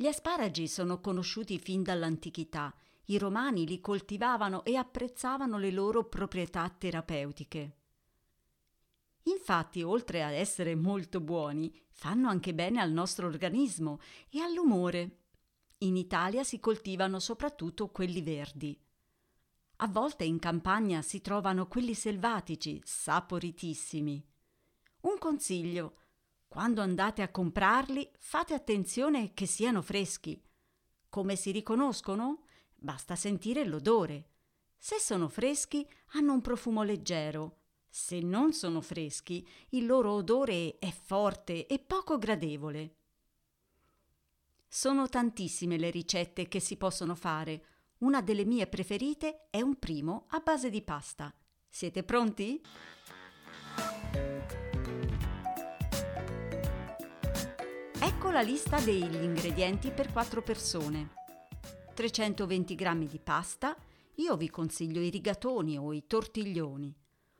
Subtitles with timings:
[0.00, 2.72] Gli asparagi sono conosciuti fin dall'antichità.
[3.06, 7.76] I romani li coltivavano e apprezzavano le loro proprietà terapeutiche.
[9.24, 13.98] Infatti, oltre ad essere molto buoni, fanno anche bene al nostro organismo
[14.30, 15.22] e all'umore.
[15.78, 18.80] In Italia si coltivano soprattutto quelli verdi.
[19.78, 24.24] A volte in campagna si trovano quelli selvatici, saporitissimi.
[25.00, 25.96] Un consiglio:
[26.58, 30.42] quando andate a comprarli, fate attenzione che siano freschi.
[31.08, 32.46] Come si riconoscono?
[32.74, 34.30] Basta sentire l'odore.
[34.76, 37.58] Se sono freschi, hanno un profumo leggero.
[37.88, 42.96] Se non sono freschi, il loro odore è forte e poco gradevole.
[44.66, 47.66] Sono tantissime le ricette che si possono fare.
[47.98, 51.32] Una delle mie preferite è un primo a base di pasta.
[51.68, 52.60] Siete pronti?
[58.08, 61.10] Ecco la lista degli ingredienti per 4 persone.
[61.92, 63.76] 320 g di pasta,
[64.14, 66.96] io vi consiglio i rigatoni o i tortiglioni,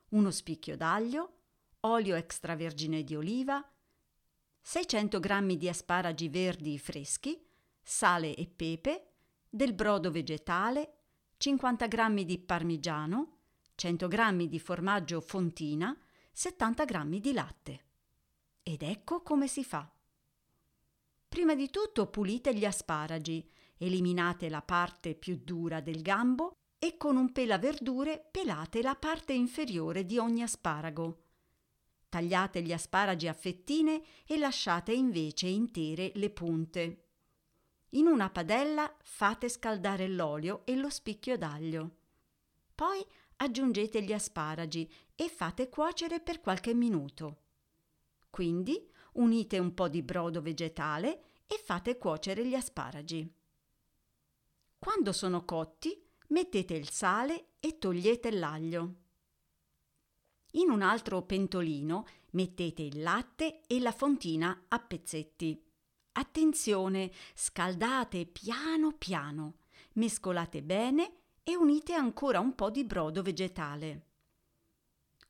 [0.09, 1.37] uno spicchio d'aglio,
[1.81, 3.67] olio extravergine di oliva,
[4.61, 7.43] 600 g di asparagi verdi freschi,
[7.81, 9.13] sale e pepe,
[9.49, 10.97] del brodo vegetale,
[11.37, 13.37] 50 g di parmigiano,
[13.73, 15.97] 100 g di formaggio fontina,
[16.31, 17.85] 70 g di latte.
[18.61, 19.91] Ed ecco come si fa.
[21.39, 27.15] Prima di tutto pulite gli asparagi, eliminate la parte più dura del gambo e con
[27.15, 31.23] un pelaverdure pelate la parte inferiore di ogni asparago.
[32.09, 37.05] Tagliate gli asparagi a fettine e lasciate invece intere le punte.
[37.91, 41.95] In una padella fate scaldare l'olio e lo spicchio d'aglio.
[42.75, 43.01] Poi
[43.37, 47.43] aggiungete gli asparagi e fate cuocere per qualche minuto.
[48.29, 53.33] Quindi unite un po' di brodo vegetale e fate cuocere gli asparagi.
[54.77, 58.93] Quando sono cotti, mettete il sale e togliete l'aglio.
[60.51, 65.59] In un altro pentolino mettete il latte e la fontina a pezzetti.
[66.11, 69.55] Attenzione, scaldate piano piano,
[69.93, 74.05] mescolate bene e unite ancora un po' di brodo vegetale.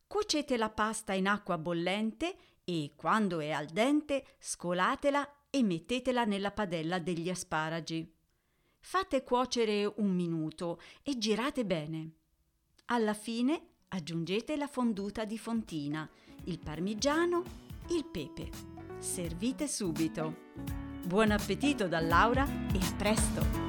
[0.05, 6.51] Cuocete la pasta in acqua bollente e, quando è al dente, scolatela e mettetela nella
[6.51, 8.11] padella degli asparagi.
[8.79, 12.11] Fate cuocere un minuto e girate bene.
[12.85, 16.09] Alla fine aggiungete la fonduta di fontina,
[16.45, 17.43] il parmigiano,
[17.89, 18.49] il pepe.
[18.99, 20.47] Servite subito.
[21.05, 23.68] Buon appetito da Laura e a presto!